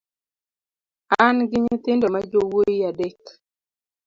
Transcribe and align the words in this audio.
Angi 1.23 1.55
nyithindo 1.63 2.05
ma 2.13 2.19
jowuoi 2.29 2.77
adek. 2.89 3.21